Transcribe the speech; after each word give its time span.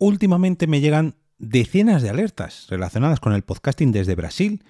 Últimamente 0.00 0.66
me 0.66 0.80
llegan 0.80 1.16
decenas 1.36 2.00
de 2.00 2.08
alertas 2.08 2.66
relacionadas 2.70 3.20
con 3.20 3.34
el 3.34 3.42
podcasting 3.42 3.92
desde 3.92 4.14
Brasil 4.14 4.64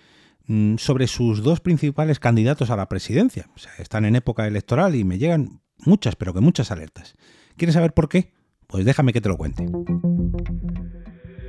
mm, 0.48 0.74
sobre 0.76 1.06
sus 1.06 1.44
dos 1.44 1.60
principales 1.60 2.18
candidatos 2.18 2.68
a 2.70 2.76
la 2.76 2.88
presidencia. 2.88 3.48
O 3.54 3.58
sea, 3.60 3.70
están 3.78 4.04
en 4.04 4.16
época 4.16 4.48
electoral 4.48 4.96
y 4.96 5.04
me 5.04 5.18
llegan 5.18 5.60
muchas, 5.78 6.16
pero 6.16 6.34
que 6.34 6.40
muchas 6.40 6.72
alertas. 6.72 7.14
¿Quieres 7.56 7.74
saber 7.74 7.94
por 7.94 8.08
qué? 8.08 8.32
Pues 8.66 8.84
déjame 8.84 9.12
que 9.12 9.20
te 9.20 9.28
lo 9.28 9.36
cuente. 9.36 9.66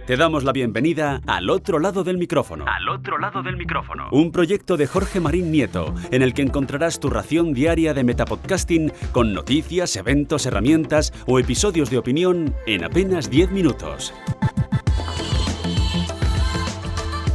Te 0.08 0.18
damos 0.18 0.44
la 0.44 0.52
bienvenida 0.52 1.22
al 1.28 1.52
otro 1.52 1.78
lado 1.78 2.04
del 2.04 2.18
micrófono. 2.18 2.66
Al 2.68 2.90
otro 2.90 3.20
lado 3.20 3.44
del 3.44 3.56
micrófono. 3.56 4.10
Un 4.12 4.32
proyecto 4.32 4.76
de 4.76 4.88
Jorge 4.88 5.20
Marín 5.20 5.52
Nieto, 5.52 5.94
en 6.10 6.24
el 6.24 6.34
que 6.34 6.42
encontrarás 6.42 7.00
tu 7.00 7.12
ración 7.12 7.54
diaria 7.54 7.94
de 7.94 8.04
metapodcasting 8.04 8.92
con 9.12 9.34
noticias, 9.34 9.96
eventos, 9.96 10.48
herramientas 10.48 11.14
o 11.28 11.38
episodios 11.38 11.92
de 11.92 12.00
opinión 12.00 12.56
en 12.66 12.84
apenas 12.84 13.30
10 13.30 13.52
minutos. 13.52 14.12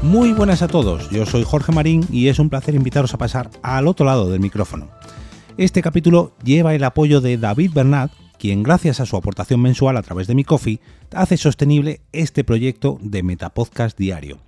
Muy 0.03 0.33
buenas 0.33 0.61
a 0.63 0.69
todos, 0.69 1.09
yo 1.11 1.25
soy 1.25 1.45
Jorge 1.45 1.71
Marín 1.71 2.05
y 2.11 2.29
es 2.29 2.41
un 2.41 2.51
placer 2.51 2.75
invitaros 2.75 3.15
a 3.15 3.19
pasar 3.19 3.49
al 3.63 3.87
otro 3.87 4.07
lado 4.07 4.29
del 4.29 4.41
micrófono. 4.41 4.91
Este 5.57 5.83
capítulo 5.83 6.33
lleva 6.43 6.75
el 6.75 6.85
apoyo 6.85 7.21
de 7.21 7.39
David 7.39 7.71
Bernat, 7.75 8.11
quien 8.39 8.63
gracias 8.63 9.01
a 9.01 9.07
su 9.07 9.17
aportación 9.17 9.61
mensual 9.61 9.97
a 9.97 10.03
través 10.03 10.27
de 10.27 10.35
mi 10.35 10.45
coffee 10.45 10.81
hace 11.13 11.37
sostenible 11.37 12.01
este 12.13 12.45
proyecto 12.45 12.99
de 13.01 13.23
Metapodcast 13.23 13.99
diario. 13.99 14.39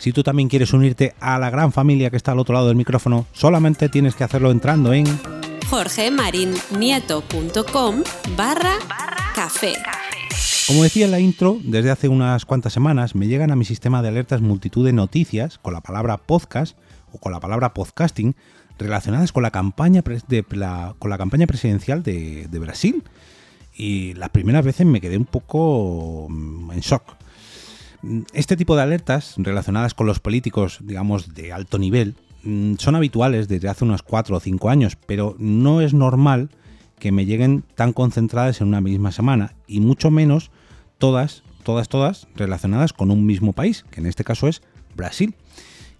Si 0.00 0.12
tú 0.12 0.22
también 0.22 0.48
quieres 0.48 0.72
unirte 0.72 1.14
a 1.20 1.38
la 1.38 1.50
gran 1.50 1.72
familia 1.72 2.08
que 2.08 2.16
está 2.16 2.32
al 2.32 2.38
otro 2.38 2.54
lado 2.54 2.68
del 2.68 2.76
micrófono, 2.76 3.26
solamente 3.32 3.90
tienes 3.90 4.14
que 4.14 4.24
hacerlo 4.24 4.50
entrando 4.50 4.94
en 4.94 5.04
jorgemarinieto.com 5.68 8.02
barra 8.34 8.78
café. 9.34 9.74
Como 10.66 10.84
decía 10.84 11.04
en 11.04 11.10
la 11.10 11.20
intro, 11.20 11.58
desde 11.62 11.90
hace 11.90 12.08
unas 12.08 12.46
cuantas 12.46 12.72
semanas 12.72 13.14
me 13.14 13.26
llegan 13.26 13.50
a 13.50 13.56
mi 13.56 13.66
sistema 13.66 14.00
de 14.00 14.08
alertas 14.08 14.40
multitud 14.40 14.86
de 14.86 14.92
noticias 14.92 15.58
con 15.58 15.74
la 15.74 15.82
palabra 15.82 16.16
podcast 16.16 16.78
o 17.12 17.18
con 17.18 17.32
la 17.32 17.40
palabra 17.40 17.74
podcasting 17.74 18.34
relacionadas 18.78 19.32
con 19.32 19.42
la 19.42 19.50
campaña, 19.50 20.02
de 20.28 20.44
con 20.98 21.10
la 21.10 21.18
campaña 21.18 21.46
presidencial 21.46 22.02
de, 22.02 22.46
de 22.48 22.58
Brasil. 22.58 23.04
Y 23.80 24.12
las 24.12 24.28
primeras 24.28 24.62
veces 24.62 24.86
me 24.86 25.00
quedé 25.00 25.16
un 25.16 25.24
poco 25.24 26.26
mm, 26.28 26.70
en 26.72 26.80
shock. 26.80 27.16
Este 28.34 28.54
tipo 28.54 28.76
de 28.76 28.82
alertas 28.82 29.36
relacionadas 29.38 29.94
con 29.94 30.06
los 30.06 30.20
políticos, 30.20 30.80
digamos, 30.82 31.34
de 31.34 31.54
alto 31.54 31.78
nivel, 31.78 32.14
mm, 32.42 32.74
son 32.74 32.94
habituales 32.94 33.48
desde 33.48 33.70
hace 33.70 33.86
unos 33.86 34.02
4 34.02 34.36
o 34.36 34.40
5 34.40 34.68
años, 34.68 34.98
pero 35.06 35.34
no 35.38 35.80
es 35.80 35.94
normal 35.94 36.50
que 36.98 37.10
me 37.10 37.24
lleguen 37.24 37.64
tan 37.74 37.94
concentradas 37.94 38.60
en 38.60 38.68
una 38.68 38.82
misma 38.82 39.12
semana, 39.12 39.54
y 39.66 39.80
mucho 39.80 40.10
menos 40.10 40.50
todas, 40.98 41.42
todas, 41.62 41.88
todas 41.88 42.28
relacionadas 42.36 42.92
con 42.92 43.10
un 43.10 43.24
mismo 43.24 43.54
país, 43.54 43.86
que 43.90 44.00
en 44.00 44.06
este 44.06 44.24
caso 44.24 44.46
es 44.46 44.60
Brasil. 44.94 45.34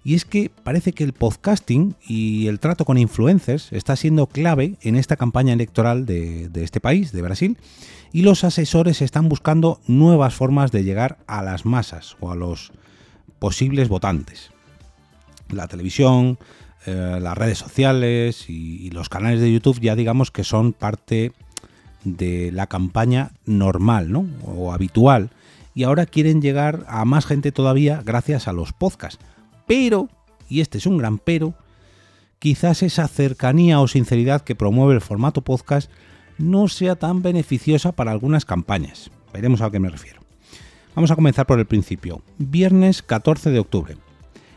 Y 0.03 0.15
es 0.15 0.25
que 0.25 0.51
parece 0.65 0.93
que 0.93 1.05
el 1.05 1.13
podcasting 1.13 1.95
y 2.07 2.47
el 2.47 2.59
trato 2.59 2.85
con 2.85 2.97
influencers 2.97 3.73
está 3.73 3.97
siendo 3.97 4.27
clave 4.27 4.77
en 4.81 4.97
esta 4.97 5.17
campaña 5.17 5.53
electoral 5.53 6.07
de, 6.07 6.51
este 6.55 6.81
país, 6.81 7.13
de 7.13 7.21
Brasil, 7.21 7.59
y 8.13 8.23
los 8.23 8.43
asesores 8.45 9.03
están 9.03 9.29
buscando 9.29 9.81
nuevas 9.87 10.35
formas 10.35 10.73
de 10.73 10.85
llegar 10.85 11.19
a 11.27 11.43
las 11.43 11.67
masas 11.67 12.17
o 12.21 12.31
a 12.31 12.37
los 12.37 12.73
posibles 13.39 13.89
votantes. 13.89 14.51
La 15.51 15.69
televisión, 15.69 16.39
eh, 16.87 17.19
las 17.21 17.37
redes 17.37 17.59
sociales 17.59 18.49
y, 18.49 18.87
y, 18.87 18.91
los 18.91 19.11
canales 19.11 19.41
de 19.41 19.53
YouTube 19.53 19.81
ya 19.81 19.97
digamos 19.97 20.31
que 20.31 20.45
son 20.45 20.73
parte 20.73 21.33
de 22.05 22.51
la 22.53 22.67
campaña 22.67 23.33
normal 23.45 24.11
¿no? 24.11 24.27
o 24.47 24.73
habitual 24.73 25.29
y 25.75 25.83
ahora 25.83 26.07
quieren 26.07 26.41
llegar 26.41 26.85
a 26.89 27.05
más 27.05 27.27
gente 27.27 27.53
todavía 27.53 28.03
gracias 28.03 28.49
a 28.49 28.55
los 28.55 28.73
podcasts 28.73 29.23
pero, 29.71 30.09
y 30.49 30.63
este 30.63 30.79
es 30.79 30.87
un 30.87 30.99
gran 30.99 31.19
pero, 31.19 31.55
quizás 32.41 32.83
esa 32.83 33.07
cercanía 33.07 33.79
o 33.79 33.87
sinceridad 33.87 34.43
que 34.43 34.57
promueve 34.57 34.95
el 34.95 35.01
formato 35.01 35.43
podcast 35.43 35.89
no 36.39 36.67
sea 36.67 36.97
tan 36.97 37.23
beneficiosa 37.23 37.93
para 37.93 38.11
algunas 38.11 38.45
campañas. 38.45 39.13
Veremos 39.33 39.61
a 39.61 39.71
qué 39.71 39.79
me 39.79 39.89
refiero. 39.89 40.23
Vamos 40.97 41.13
a 41.13 41.15
comenzar 41.15 41.47
por 41.47 41.61
el 41.61 41.67
principio. 41.67 42.21
Viernes 42.37 43.01
14 43.01 43.51
de 43.51 43.61
octubre. 43.61 43.97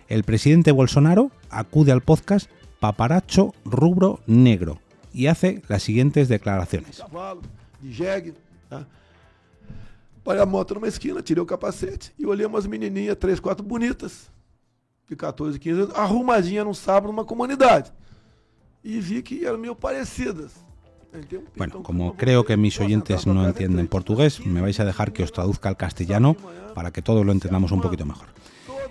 El 0.07 0.23
presidente 0.23 0.71
Bolsonaro 0.71 1.29
acude 1.51 1.91
al 1.91 2.01
podcast 2.01 2.49
Paparacho 2.79 3.53
Rubro 3.65 4.19
Negro 4.25 4.79
y 5.13 5.27
hace 5.27 5.61
las 5.67 5.83
siguientes 5.83 6.27
declaraciones. 6.27 7.03
Parei 10.23 10.41
a 10.41 10.45
moto 10.45 10.73
numa 10.73 10.87
esquina, 10.87 11.21
tirei 11.21 11.43
o 11.43 11.45
capacete 11.45 12.13
e 12.17 12.25
olhei 12.25 12.45
umas 12.45 12.65
menininhas, 12.65 13.17
três, 13.17 13.41
quatro 13.41 13.65
bonitas, 13.65 14.31
de 15.09 15.17
14, 15.17 15.59
15 15.59 15.81
anos, 15.83 15.95
arrumadinha 15.95 16.63
num 16.63 16.73
sábado 16.73 17.07
numa 17.07 17.25
comunidade. 17.25 17.91
Y 18.83 18.99
vi 18.99 19.23
que 19.23 19.43
eran 19.43 19.59
medio 19.59 19.75
parecidas. 19.75 20.51
Bueno, 21.55 21.83
como 21.83 22.15
creo 22.15 22.43
que 22.43 22.57
mis 22.57 22.79
oyentes 22.79 23.27
no 23.27 23.45
entienden 23.45 23.87
portugués, 23.87 24.43
me 24.45 24.61
vais 24.61 24.79
a 24.79 24.85
dejar 24.85 25.13
que 25.13 25.23
os 25.23 25.31
traduzca 25.31 25.69
al 25.69 25.77
castellano 25.77 26.35
para 26.73 26.91
que 26.91 27.03
todos 27.03 27.23
lo 27.25 27.31
entendamos 27.31 27.71
un 27.71 27.81
poquito 27.81 28.05
mejor. 28.05 28.29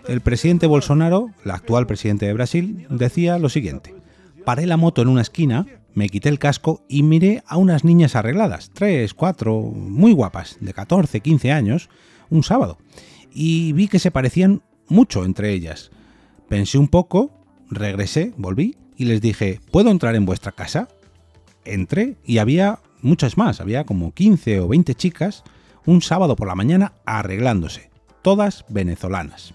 El 0.06 0.20
presidente 0.20 0.66
Bolsonaro, 0.66 1.30
el 1.44 1.50
actual 1.50 1.86
presidente 1.86 2.26
de 2.26 2.32
Brasil, 2.32 2.86
decía 2.90 3.38
lo 3.38 3.48
siguiente. 3.48 3.94
Paré 4.44 4.66
la 4.66 4.76
moto 4.76 5.02
en 5.02 5.08
una 5.08 5.22
esquina, 5.22 5.66
me 5.94 6.08
quité 6.08 6.28
el 6.28 6.38
casco 6.38 6.84
y 6.88 7.02
miré 7.02 7.42
a 7.46 7.56
unas 7.56 7.84
niñas 7.84 8.16
arregladas, 8.16 8.70
tres, 8.72 9.14
cuatro, 9.14 9.60
muy 9.60 10.12
guapas, 10.12 10.56
de 10.60 10.72
14, 10.72 11.20
15 11.20 11.52
años, 11.52 11.88
un 12.30 12.42
sábado. 12.42 12.78
Y 13.32 13.72
vi 13.72 13.88
que 13.88 13.98
se 13.98 14.10
parecían 14.10 14.62
mucho 14.88 15.24
entre 15.24 15.52
ellas. 15.52 15.90
Pensé 16.52 16.76
un 16.76 16.88
poco, 16.88 17.30
regresé, 17.70 18.34
volví 18.36 18.76
y 18.98 19.06
les 19.06 19.22
dije, 19.22 19.58
¿puedo 19.70 19.90
entrar 19.90 20.14
en 20.16 20.26
vuestra 20.26 20.52
casa? 20.52 20.86
Entré 21.64 22.18
y 22.26 22.36
había 22.36 22.80
muchas 23.00 23.38
más, 23.38 23.62
había 23.62 23.84
como 23.84 24.12
15 24.12 24.60
o 24.60 24.68
20 24.68 24.94
chicas 24.94 25.44
un 25.86 26.02
sábado 26.02 26.36
por 26.36 26.48
la 26.48 26.54
mañana 26.54 26.92
arreglándose, 27.06 27.88
todas 28.20 28.66
venezolanas. 28.68 29.54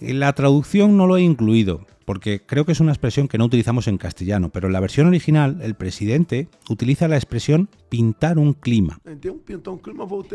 La 0.00 0.32
traducción 0.32 0.96
no 0.96 1.06
lo 1.06 1.18
he 1.18 1.22
incluido, 1.22 1.86
porque 2.06 2.40
creo 2.40 2.64
que 2.64 2.72
es 2.72 2.80
una 2.80 2.92
expresión 2.92 3.28
que 3.28 3.36
no 3.36 3.44
utilizamos 3.44 3.88
en 3.88 3.98
castellano, 3.98 4.48
pero 4.48 4.68
en 4.68 4.72
la 4.72 4.80
versión 4.80 5.06
original 5.06 5.58
el 5.60 5.74
presidente 5.74 6.48
utiliza 6.70 7.08
la 7.08 7.16
expresión 7.16 7.68
pintar 7.90 8.38
un 8.38 8.54
clima. 8.54 9.00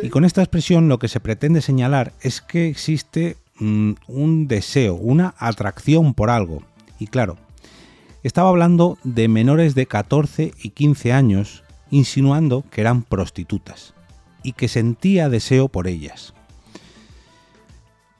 Y 0.04 0.10
con 0.10 0.26
esta 0.26 0.44
expresión 0.44 0.90
lo 0.90 1.00
que 1.00 1.08
se 1.08 1.20
pretende 1.20 1.62
señalar 1.62 2.14
es 2.22 2.40
que 2.42 2.68
existe 2.68 3.38
Mm, 3.62 3.92
un 4.08 4.48
deseo, 4.48 4.96
una 4.96 5.36
atracción 5.38 6.16
por 6.16 6.32
algo. 6.32 6.64
Y 6.98 7.06
claro, 7.06 7.38
estaba 8.24 8.50
hablando 8.50 8.98
de 9.04 9.28
menores 9.28 9.76
de 9.76 9.86
14 9.86 10.52
y 10.64 10.70
15 10.70 11.14
años, 11.14 11.64
insinuando 11.92 12.66
que 12.72 12.82
eran 12.82 13.04
prostitutas 13.04 13.94
y 14.42 14.54
que 14.54 14.68
sentía 14.68 15.30
deseo 15.30 15.68
por 15.68 15.88
ellas. 15.88 16.34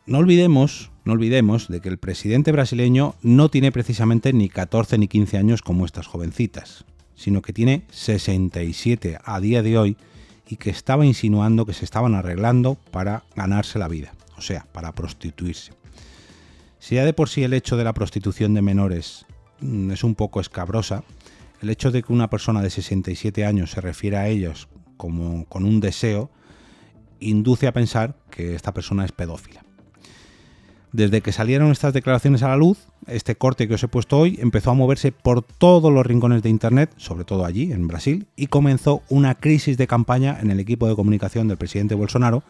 No 0.06 0.20
olvidemos, 0.20 0.92
no 1.06 1.14
olvidemos 1.14 1.70
de 1.70 1.82
que 1.82 1.90
el 1.90 1.98
presidente 1.98 2.52
brasileño 2.52 3.16
no 3.24 3.50
tiene 3.50 3.72
precisamente 3.72 4.34
ni 4.34 4.48
14 4.48 5.00
ni 5.00 5.08
15 5.08 5.40
años 5.40 5.64
como 5.64 5.88
estas 5.88 6.06
jovencitas, 6.06 6.86
sino 7.16 7.42
que 7.42 7.52
tiene 7.52 7.82
67 7.90 9.18
a 9.24 9.40
día 9.40 9.64
de 9.64 9.80
hoy 9.80 9.98
y 10.48 10.58
que 10.58 10.70
estaba 10.70 11.04
insinuando 11.04 11.66
que 11.66 11.74
se 11.74 11.86
estaban 11.86 12.14
arreglando 12.14 12.76
para 12.92 13.24
ganarse 13.36 13.80
la 13.80 13.88
vida 13.88 14.14
o 14.42 14.44
sea, 14.44 14.66
para 14.72 14.92
prostituirse. 14.92 15.72
Si 16.80 16.96
ya 16.96 17.06
de 17.06 17.14
por 17.14 17.30
sí 17.30 17.44
el 17.44 17.54
hecho 17.54 17.78
de 17.78 17.84
la 17.84 17.94
prostitución 17.94 18.56
de 18.56 18.64
menores 18.64 19.28
mm, 19.60 19.92
es 19.92 20.04
un 20.04 20.16
poco 20.16 20.42
escabrosa, 20.42 21.04
el 21.62 21.70
hecho 21.70 21.92
de 21.92 22.02
que 22.02 22.12
una 22.12 22.28
persona 22.28 22.64
de 22.64 22.72
67 22.72 23.46
años 23.46 23.70
se 23.70 23.82
refiera 23.82 24.22
a 24.22 24.28
ellos 24.30 24.68
como 24.98 25.46
con 25.46 25.64
un 25.64 25.80
deseo 25.80 26.32
induce 27.20 27.68
a 27.68 27.72
pensar 27.72 28.16
que 28.32 28.56
esta 28.56 28.74
persona 28.74 29.06
es 29.06 29.12
pedófila. 29.12 29.64
Desde 30.92 31.22
que 31.22 31.32
salieron 31.32 31.72
estas 31.72 31.94
declaraciones 31.94 32.42
a 32.42 32.48
la 32.50 32.58
luz, 32.58 32.88
este 33.06 33.36
corte 33.36 33.68
que 33.68 33.76
os 33.76 33.84
he 33.84 33.88
puesto 33.88 34.18
hoy 34.18 34.40
empezó 34.42 34.72
a 34.72 34.74
moverse 34.74 35.12
por 35.12 35.44
todos 35.44 35.94
los 35.94 36.04
rincones 36.04 36.42
de 36.42 36.50
Internet, 36.50 36.92
sobre 36.98 37.26
todo 37.26 37.46
allí, 37.46 37.72
en 37.72 37.88
Brasil, 37.88 38.26
y 38.36 38.48
comenzó 38.48 39.04
una 39.08 39.36
crisis 39.36 39.78
de 39.78 39.86
campaña 39.86 40.40
en 40.42 40.50
el 40.50 40.60
equipo 40.60 40.88
de 40.88 40.96
comunicación 40.96 41.48
del 41.48 41.58
presidente 41.58 41.94
Bolsonaro, 41.94 42.44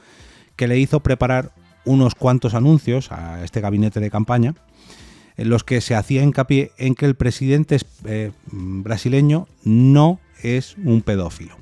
que 0.55 0.67
le 0.67 0.79
hizo 0.79 1.01
preparar 1.01 1.51
unos 1.85 2.15
cuantos 2.15 2.53
anuncios 2.53 3.11
a 3.11 3.43
este 3.43 3.61
gabinete 3.61 3.99
de 3.99 4.11
campaña 4.11 4.55
en 5.37 5.49
los 5.49 5.63
que 5.63 5.81
se 5.81 5.95
hacía 5.95 6.23
hincapié 6.23 6.71
en 6.77 6.95
que 6.95 7.05
el 7.05 7.15
presidente 7.15 7.77
eh, 8.05 8.31
brasileño 8.51 9.47
no 9.63 10.19
es 10.43 10.75
un 10.83 11.01
pedófilo. 11.01 11.55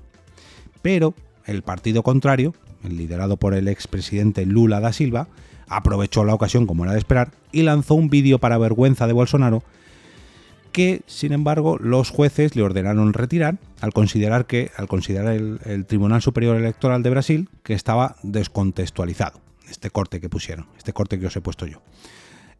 Pero 0.81 1.13
el 1.45 1.61
partido 1.61 2.03
contrario, 2.03 2.53
liderado 2.83 3.37
por 3.37 3.53
el 3.53 3.67
expresidente 3.67 4.45
Lula 4.45 4.79
da 4.79 4.93
Silva, 4.93 5.27
aprovechó 5.67 6.23
la 6.23 6.33
ocasión 6.33 6.65
como 6.65 6.83
era 6.83 6.93
de 6.93 6.99
esperar 6.99 7.31
y 7.51 7.61
lanzó 7.61 7.95
un 7.95 8.09
vídeo 8.09 8.39
para 8.39 8.57
vergüenza 8.57 9.07
de 9.07 9.13
Bolsonaro 9.13 9.63
que 10.71 11.01
sin 11.07 11.31
embargo 11.31 11.77
los 11.79 12.09
jueces 12.09 12.55
le 12.55 12.61
ordenaron 12.61 13.13
retirar 13.13 13.57
al 13.81 13.91
considerar 13.91 14.45
que 14.45 14.71
al 14.77 14.87
considerar 14.87 15.33
el, 15.33 15.59
el, 15.65 15.85
Tribunal 15.85 16.21
Superior 16.21 16.57
Electoral 16.57 17.01
de 17.01 17.09
Brasil 17.09 17.49
que 17.63 17.73
estaba 17.73 18.17
descontextualizado 18.23 19.39
este 19.69 19.89
corte 19.89 20.19
que 20.19 20.29
pusieron 20.29 20.67
este 20.77 20.93
corte 20.93 21.19
que 21.19 21.27
os 21.27 21.35
he 21.35 21.41
puesto 21.41 21.65
yo 21.65 21.81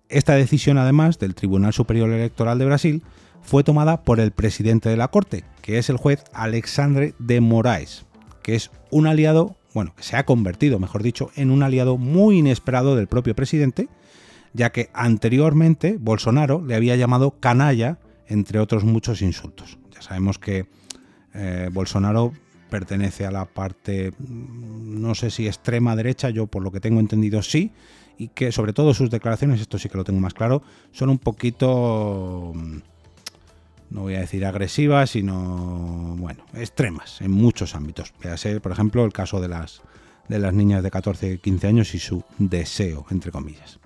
esta 0.07 0.33
decisión 0.33 0.77
además 0.77 1.19
del 1.19 1.35
Tribunal 1.35 1.73
Superior 1.73 2.09
Electoral 2.09 2.57
de 2.59 2.65
Brasil 2.65 3.03
fue 3.41 3.63
tomada 3.63 4.03
por 4.03 4.19
el 4.19 4.31
presidente 4.31 4.89
de 4.89 4.97
la 4.97 5.09
corte 5.09 5.43
que 5.61 5.77
es 5.77 5.89
el 5.89 5.97
juez 5.97 6.23
Alexandre 6.33 7.13
de 7.19 7.41
Moraes 7.41 8.05
que 8.43 8.55
es 8.55 8.71
un 8.91 9.07
aliado 9.07 9.55
bueno 9.73 9.93
que 9.95 10.03
se 10.03 10.15
ha 10.15 10.25
convertido 10.25 10.79
mejor 10.79 11.03
dicho 11.03 11.31
en 11.35 11.51
un 11.51 11.63
aliado 11.63 11.97
muy 11.97 12.39
inesperado 12.39 12.95
del 12.95 13.07
propio 13.07 13.35
presidente 13.35 13.87
ya 14.53 14.71
que 14.71 14.89
anteriormente 14.93 15.97
Bolsonaro 15.99 16.63
le 16.65 16.75
había 16.75 16.95
llamado 16.95 17.39
canalla, 17.39 17.99
entre 18.27 18.59
otros 18.59 18.83
muchos 18.83 19.21
insultos. 19.21 19.77
Ya 19.91 20.01
sabemos 20.01 20.39
que 20.39 20.67
eh, 21.33 21.69
Bolsonaro 21.71 22.33
pertenece 22.69 23.25
a 23.25 23.31
la 23.31 23.45
parte, 23.45 24.11
mm, 24.11 25.01
no 25.01 25.15
sé 25.15 25.29
si 25.31 25.47
extrema 25.47 25.95
derecha, 25.95 26.29
yo 26.29 26.47
por 26.47 26.63
lo 26.63 26.71
que 26.71 26.79
tengo 26.79 26.99
entendido 26.99 27.41
sí, 27.41 27.71
y 28.17 28.29
que 28.29 28.51
sobre 28.51 28.73
todo 28.73 28.93
sus 28.93 29.09
declaraciones, 29.09 29.61
esto 29.61 29.77
sí 29.77 29.89
que 29.89 29.97
lo 29.97 30.03
tengo 30.03 30.19
más 30.19 30.33
claro, 30.33 30.61
son 30.91 31.09
un 31.09 31.19
poquito, 31.19 32.51
mm, 32.55 32.77
no 33.91 34.01
voy 34.01 34.15
a 34.15 34.19
decir 34.19 34.45
agresivas, 34.45 35.11
sino, 35.11 36.15
bueno, 36.17 36.43
extremas 36.53 37.21
en 37.21 37.31
muchos 37.31 37.75
ámbitos. 37.75 38.13
ser 38.35 38.61
por 38.61 38.71
ejemplo, 38.71 39.03
el 39.05 39.13
caso 39.13 39.41
de 39.41 39.47
las, 39.47 39.81
de 40.27 40.39
las 40.39 40.53
niñas 40.53 40.83
de 40.83 40.91
14 40.91 41.33
y 41.33 41.37
15 41.39 41.67
años 41.67 41.95
y 41.95 41.99
su 41.99 42.23
deseo, 42.37 43.05
entre 43.09 43.31
comillas. 43.31 43.79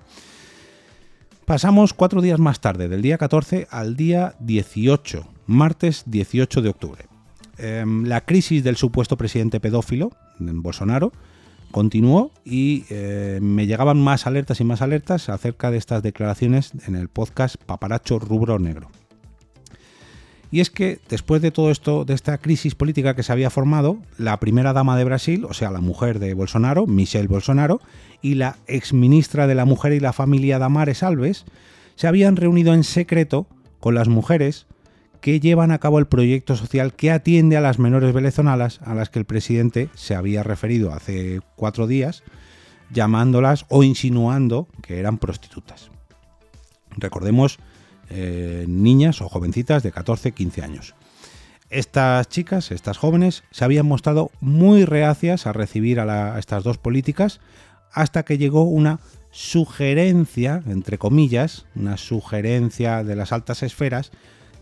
Pasamos 1.46 1.94
cuatro 1.94 2.22
días 2.22 2.40
más 2.40 2.62
tarde, 2.62 2.88
del 2.88 3.02
día 3.02 3.18
14 3.18 3.68
al 3.70 3.96
día 3.98 4.36
18, 4.40 5.28
martes 5.46 6.04
18 6.06 6.62
de 6.62 6.70
octubre. 6.70 7.13
Em, 7.58 8.06
la 8.06 8.22
crisis 8.22 8.64
del 8.64 8.78
supuesto 8.78 9.18
presidente 9.18 9.60
pedófilo, 9.60 10.12
Bolsonaro, 10.40 11.12
continuó 11.72 12.32
y 12.46 12.86
eh, 12.90 13.40
me 13.42 13.68
llegaban 13.68 14.02
más 14.02 14.28
alertas 14.28 14.60
y 14.60 14.64
más 14.64 14.82
alertas 14.82 15.30
acerca 15.30 15.72
de 15.72 15.78
estas 15.78 16.04
declaraciones 16.04 16.72
en 16.88 16.96
el 16.96 17.10
podcast 17.10 17.58
Paparacho 17.58 18.20
Rubro 18.20 18.60
Negro. 18.60 18.90
Y 20.52 20.60
es 20.60 20.70
que 20.70 21.00
después 21.10 21.42
de 21.42 21.50
todo 21.50 21.72
esto, 21.72 22.06
de 22.06 22.14
esta 22.14 22.38
crisis 22.38 22.76
política 22.76 23.16
que 23.16 23.24
se 23.24 23.32
había 23.32 23.50
formado, 23.50 23.98
la 24.20 24.40
primera 24.40 24.72
dama 24.72 24.96
de 24.96 25.04
Brasil, 25.04 25.46
o 25.46 25.54
sea, 25.56 25.72
la 25.72 25.82
mujer 25.82 26.20
de 26.20 26.36
Bolsonaro, 26.36 26.86
Michelle 26.86 27.28
Bolsonaro, 27.28 27.82
y 28.22 28.36
la 28.36 28.58
exministra 28.68 29.48
de 29.48 29.56
la 29.56 29.66
Mujer 29.66 29.94
y 29.94 30.00
la 30.00 30.14
Familia 30.14 30.60
Damares 30.60 31.02
Alves, 31.02 31.46
se 31.96 32.06
habían 32.06 32.36
reunido 32.36 32.76
en 32.76 32.84
secreto 32.84 33.48
con 33.80 33.96
las 33.96 34.08
mujeres 34.08 34.68
que 35.24 35.40
llevan 35.40 35.72
a 35.72 35.80
cabo 35.80 36.00
el 36.00 36.06
proyecto 36.06 36.58
social 36.58 36.94
que 36.96 37.10
atiende 37.10 37.56
a 37.56 37.62
las 37.62 37.80
menores 37.80 38.14
venezolanas 38.14 38.82
a 38.84 38.94
las 38.94 39.10
que 39.10 39.20
el 39.20 39.26
presidente 39.26 39.88
se 39.96 40.16
había 40.16 40.44
referido 40.44 40.92
hace 40.92 41.40
cuatro 41.56 41.88
días, 41.88 42.24
llamándolas 42.92 43.66
o 43.70 43.84
insinuando 43.84 44.68
que 44.82 45.00
eran 45.00 45.20
prostitutas. 45.20 45.92
Recordemos 46.98 47.60
eh, 48.10 48.66
niñas 48.68 49.22
o 49.22 49.30
jovencitas 49.30 49.82
de 49.82 49.94
14-15 49.94 50.62
años. 50.62 50.94
Estas 51.70 52.28
chicas, 52.28 52.72
estas 52.72 52.98
jóvenes, 52.98 53.46
se 53.50 53.64
habían 53.64 53.86
mostrado 53.86 54.30
muy 54.42 54.84
reacias 54.84 55.48
a 55.48 55.54
recibir 55.54 56.02
a, 56.02 56.38
estas 56.38 56.66
dos 56.66 56.78
políticas 56.78 57.40
hasta 57.94 58.24
que 58.24 58.38
llegó 58.38 58.64
una 58.64 59.00
sugerencia, 59.32 60.62
entre 60.68 60.98
comillas, 60.98 61.66
una 61.76 61.96
sugerencia 61.96 63.06
de 63.06 63.16
las 63.16 63.32
altas 63.32 63.64
esferas 63.64 64.12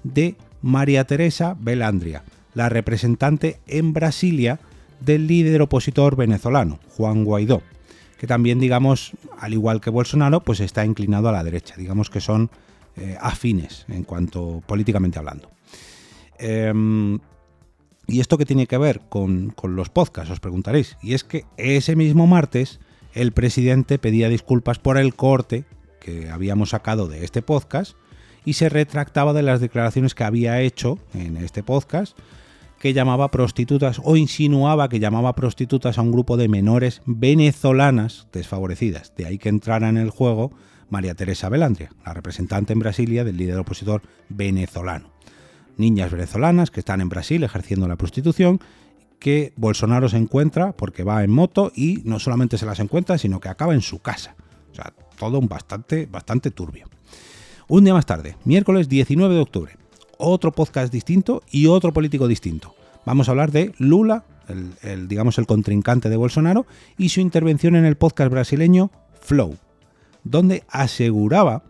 de 0.03 0.35
María 0.61 1.05
Teresa 1.05 1.55
Belandria, 1.59 2.23
la 2.53 2.69
representante 2.69 3.59
en 3.67 3.93
Brasilia 3.93 4.59
del 4.99 5.27
líder 5.27 5.61
opositor 5.61 6.15
venezolano, 6.15 6.79
Juan 6.95 7.23
Guaidó, 7.23 7.61
que 8.17 8.27
también, 8.27 8.59
digamos, 8.59 9.13
al 9.39 9.53
igual 9.53 9.81
que 9.81 9.89
Bolsonaro, 9.89 10.41
pues 10.41 10.59
está 10.59 10.85
inclinado 10.85 11.29
a 11.29 11.31
la 11.31 11.43
derecha. 11.43 11.75
Digamos 11.75 12.09
que 12.09 12.21
son 12.21 12.51
eh, 12.95 13.17
afines 13.19 13.85
en 13.89 14.03
cuanto 14.03 14.61
políticamente 14.67 15.17
hablando. 15.17 15.49
Em, 16.37 17.19
¿Y 18.07 18.19
esto 18.19 18.37
qué 18.37 18.45
tiene 18.45 18.67
que 18.67 18.77
ver 18.77 19.01
con, 19.09 19.51
con 19.51 19.75
los 19.75 19.89
podcasts? 19.89 20.31
Os 20.31 20.39
preguntaréis. 20.39 20.97
Y 21.01 21.13
es 21.13 21.23
que 21.23 21.45
ese 21.57 21.95
mismo 21.95 22.27
martes 22.27 22.79
el 23.13 23.31
presidente 23.31 23.97
pedía 23.97 24.29
disculpas 24.29 24.79
por 24.79 24.97
el 24.97 25.15
corte 25.15 25.65
que 25.99 26.29
habíamos 26.29 26.71
sacado 26.71 27.07
de 27.07 27.23
este 27.23 27.41
podcast 27.41 27.95
y 28.45 28.53
se 28.53 28.69
retractaba 28.69 29.33
de 29.33 29.43
las 29.43 29.59
declaraciones 29.59 30.15
que 30.15 30.23
había 30.23 30.61
hecho 30.61 30.97
en 31.13 31.37
este 31.37 31.63
podcast 31.63 32.17
que 32.79 32.93
llamaba 32.93 33.29
prostitutas 33.29 34.01
o 34.03 34.17
insinuaba 34.17 34.89
que 34.89 34.99
llamaba 34.99 35.33
prostitutas 35.33 35.99
a 35.99 36.01
un 36.01 36.11
grupo 36.11 36.35
de 36.35 36.47
menores 36.47 37.03
venezolanas 37.05 38.27
desfavorecidas. 38.33 39.13
De 39.15 39.27
ahí 39.27 39.37
que 39.37 39.49
entrara 39.49 39.87
en 39.87 39.97
el 39.97 40.09
juego 40.09 40.51
María 40.89 41.13
Teresa 41.13 41.47
Belandria, 41.47 41.91
la 42.03 42.13
representante 42.13 42.73
en 42.73 42.79
Brasilia 42.79 43.23
del 43.23 43.37
líder 43.37 43.59
opositor 43.59 44.01
venezolano. 44.29 45.11
Niñas 45.77 46.11
venezolanas 46.11 46.71
que 46.71 46.79
están 46.79 47.01
en 47.01 47.09
Brasil 47.09 47.43
ejerciendo 47.43 47.87
la 47.87 47.97
prostitución, 47.97 48.59
que 49.19 49.53
Bolsonaro 49.55 50.09
se 50.09 50.17
encuentra 50.17 50.71
porque 50.71 51.03
va 51.03 51.23
en 51.23 51.29
moto 51.29 51.71
y 51.75 52.01
no 52.03 52.19
solamente 52.19 52.57
se 52.57 52.65
las 52.65 52.79
encuentra, 52.79 53.19
sino 53.19 53.39
que 53.39 53.49
acaba 53.49 53.75
en 53.75 53.81
su 53.81 53.99
casa. 53.99 54.35
O 54.71 54.75
sea, 54.75 54.91
todo 55.17 55.39
bastante, 55.41 56.07
bastante 56.07 56.49
turbio. 56.49 56.87
Un 57.71 57.85
día 57.85 57.93
más 57.93 58.05
tarde, 58.05 58.35
miércoles 58.43 58.89
19 58.89 59.33
de 59.33 59.39
octubre, 59.39 59.77
otro 60.17 60.51
podcast 60.51 60.91
distinto 60.91 61.41
y 61.49 61.67
otro 61.67 61.93
político 61.93 62.27
distinto. 62.27 62.75
Vamos 63.05 63.29
a 63.29 63.31
hablar 63.31 63.53
de 63.53 63.71
Lula, 63.77 64.25
el, 64.83 65.07
digamos 65.07 65.37
el 65.37 65.45
contrincante 65.45 66.09
de 66.09 66.17
Bolsonaro, 66.17 66.65
y 66.97 67.07
su 67.07 67.21
intervención 67.21 67.77
en 67.77 67.85
el 67.85 67.95
podcast 67.95 68.29
brasileño 68.29 68.91
Flow, 69.21 69.55
donde 70.25 70.65
aseguraba 70.67 71.63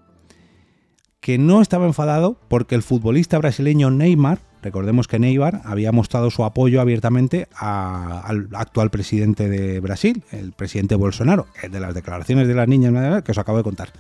que 1.20 1.38
no 1.38 1.62
estaba 1.62 1.86
enfadado 1.86 2.36
porque 2.48 2.74
el 2.74 2.82
futbolista 2.82 3.38
brasileño 3.38 3.92
Neymar, 3.92 4.40
recordemos 4.64 5.08
que 5.08 5.20
Neymar 5.20 5.62
había 5.66 5.92
mostrado 5.92 6.32
su 6.32 6.44
apoyo 6.44 6.82
abiertamente 6.82 7.48
al 7.54 8.50
actual 8.54 8.90
presidente 8.90 9.48
de 9.50 9.80
Brasil, 9.82 10.24
el 10.32 10.54
presidente 10.54 10.96
Bolsonaro, 10.96 11.46
de 11.62 11.80
las 11.80 11.94
declaraciones 11.94 12.48
de 12.48 12.56
las 12.56 12.68
niñas 12.68 13.22
que 13.22 13.34
os 13.34 13.38
acabo 13.38 13.60
de 13.60 13.64
contar. 13.64 13.94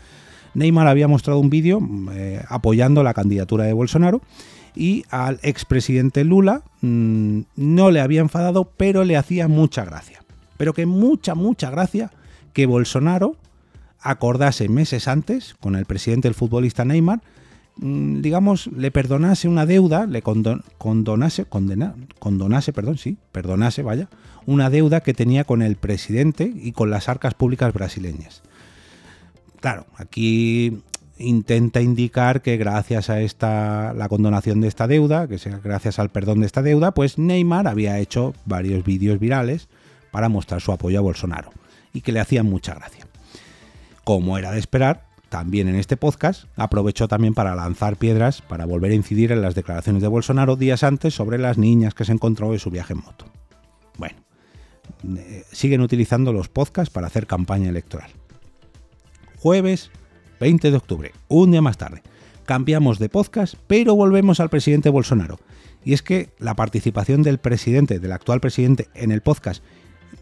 Neymar 0.53 0.87
había 0.87 1.07
mostrado 1.07 1.39
un 1.39 1.49
vídeo 1.49 1.79
eh, 2.13 2.41
apoyando 2.47 3.03
la 3.03 3.13
candidatura 3.13 3.65
de 3.65 3.73
Bolsonaro 3.73 4.21
y 4.75 5.05
al 5.09 5.39
expresidente 5.43 6.23
Lula 6.23 6.63
mm, 6.81 7.41
no 7.55 7.91
le 7.91 8.01
había 8.01 8.21
enfadado, 8.21 8.65
pero 8.77 9.03
le 9.03 9.17
hacía 9.17 9.47
mucha 9.47 9.85
gracia. 9.85 10.23
Pero 10.57 10.73
que 10.73 10.85
mucha, 10.85 11.35
mucha 11.35 11.69
gracia 11.69 12.11
que 12.53 12.65
Bolsonaro 12.65 13.35
acordase 14.01 14.67
meses 14.69 15.07
antes 15.07 15.55
con 15.59 15.75
el 15.75 15.85
presidente 15.85 16.27
del 16.27 16.35
futbolista 16.35 16.85
Neymar, 16.85 17.21
mm, 17.77 18.21
digamos, 18.21 18.67
le 18.67 18.91
perdonase 18.91 19.47
una 19.47 19.65
deuda, 19.65 20.05
le 20.05 20.21
condonase, 20.21 21.45
condonase, 21.45 22.73
perdón, 22.73 22.97
sí, 22.97 23.17
perdonase, 23.31 23.83
vaya, 23.83 24.09
una 24.45 24.69
deuda 24.69 25.01
que 25.01 25.13
tenía 25.13 25.43
con 25.43 25.61
el 25.61 25.75
presidente 25.75 26.51
y 26.53 26.71
con 26.71 26.89
las 26.89 27.09
arcas 27.09 27.33
públicas 27.33 27.73
brasileñas. 27.73 28.41
Claro, 29.61 29.85
aquí 29.95 30.81
intenta 31.17 31.81
indicar 31.81 32.41
que 32.41 32.57
gracias 32.57 33.09
a 33.09 33.21
esta 33.21 33.93
la 33.93 34.09
condonación 34.09 34.59
de 34.59 34.67
esta 34.67 34.87
deuda, 34.87 35.27
que 35.29 35.37
sea 35.37 35.59
gracias 35.63 35.99
al 35.99 36.09
perdón 36.09 36.41
de 36.41 36.47
esta 36.47 36.61
deuda, 36.61 36.93
pues 36.93 37.17
Neymar 37.17 37.67
había 37.67 37.99
hecho 37.99 38.33
varios 38.45 38.83
vídeos 38.83 39.19
virales 39.19 39.69
para 40.11 40.27
mostrar 40.27 40.59
su 40.59 40.73
apoyo 40.73 40.99
a 40.99 41.01
Bolsonaro 41.01 41.51
y 41.93 42.01
que 42.01 42.11
le 42.11 42.19
hacían 42.19 42.47
mucha 42.47 42.73
gracia 42.73 43.05
como 44.03 44.37
era 44.37 44.51
de 44.51 44.59
esperar, 44.59 45.05
también 45.29 45.69
en 45.69 45.75
este 45.75 45.95
podcast 45.95 46.45
aprovechó 46.57 47.07
también 47.07 47.33
para 47.33 47.55
lanzar 47.55 47.95
piedras 47.95 48.41
para 48.41 48.65
volver 48.65 48.91
a 48.91 48.95
incidir 48.95 49.31
en 49.31 49.41
las 49.41 49.55
declaraciones 49.55 50.01
de 50.01 50.09
Bolsonaro 50.09 50.57
días 50.57 50.83
antes 50.83 51.13
sobre 51.13 51.37
las 51.37 51.57
niñas 51.57 51.93
que 51.93 52.03
se 52.03 52.11
encontró 52.11 52.51
en 52.51 52.59
su 52.59 52.69
viaje 52.69 52.93
en 52.93 52.99
moto. 52.99 53.25
Bueno, 53.97 54.17
eh, 55.17 55.45
siguen 55.51 55.81
utilizando 55.81 56.33
los 56.33 56.49
podcasts 56.49 56.93
para 56.93 57.07
hacer 57.07 57.27
campaña 57.27 57.69
electoral. 57.69 58.11
Jueves 59.41 59.91
20 60.39 60.71
de 60.71 60.77
octubre, 60.77 61.11
un 61.27 61.51
día 61.51 61.61
más 61.61 61.77
tarde. 61.77 62.01
Cambiamos 62.45 62.99
de 62.99 63.09
podcast, 63.09 63.55
pero 63.67 63.95
volvemos 63.95 64.39
al 64.39 64.49
presidente 64.49 64.89
Bolsonaro. 64.89 65.39
Y 65.83 65.93
es 65.93 66.01
que 66.01 66.29
la 66.39 66.55
participación 66.55 67.23
del 67.23 67.39
presidente, 67.39 67.99
del 67.99 68.11
actual 68.11 68.39
presidente, 68.39 68.87
en 68.93 69.11
el 69.11 69.21
podcast 69.21 69.63